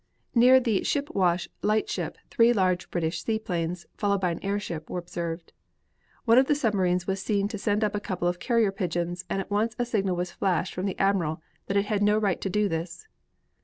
[0.33, 5.53] Near the Ship Wash lightship three large British seaplanes, followed by an airship, were observed.
[6.25, 9.39] One of the submarines was seen to send up a couple of carrier pigeons and
[9.39, 12.49] at once a signal was flashed from the admiral that it had no right to
[12.49, 13.07] do this.